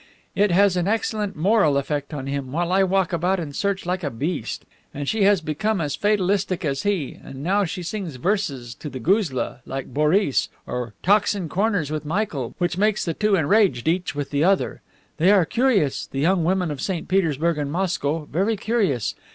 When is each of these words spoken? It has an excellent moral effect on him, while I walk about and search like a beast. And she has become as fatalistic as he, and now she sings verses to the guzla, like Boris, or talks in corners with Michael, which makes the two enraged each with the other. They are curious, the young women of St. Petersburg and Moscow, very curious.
It 0.33 0.49
has 0.49 0.75
an 0.77 0.87
excellent 0.87 1.35
moral 1.35 1.77
effect 1.77 2.11
on 2.11 2.25
him, 2.25 2.51
while 2.51 2.71
I 2.71 2.81
walk 2.81 3.13
about 3.13 3.39
and 3.39 3.55
search 3.55 3.85
like 3.85 4.03
a 4.03 4.09
beast. 4.09 4.65
And 4.95 5.07
she 5.07 5.25
has 5.25 5.41
become 5.41 5.79
as 5.79 5.95
fatalistic 5.95 6.65
as 6.65 6.81
he, 6.81 7.19
and 7.23 7.43
now 7.43 7.65
she 7.65 7.83
sings 7.83 8.15
verses 8.15 8.73
to 8.73 8.89
the 8.89 8.99
guzla, 8.99 9.59
like 9.63 9.93
Boris, 9.93 10.49
or 10.65 10.95
talks 11.03 11.35
in 11.35 11.49
corners 11.49 11.91
with 11.91 12.03
Michael, 12.03 12.55
which 12.57 12.79
makes 12.79 13.05
the 13.05 13.13
two 13.13 13.35
enraged 13.35 13.87
each 13.87 14.15
with 14.15 14.31
the 14.31 14.43
other. 14.43 14.81
They 15.17 15.29
are 15.29 15.45
curious, 15.45 16.07
the 16.07 16.19
young 16.19 16.43
women 16.43 16.71
of 16.71 16.81
St. 16.81 17.07
Petersburg 17.07 17.59
and 17.59 17.71
Moscow, 17.71 18.25
very 18.31 18.55
curious. 18.57 19.13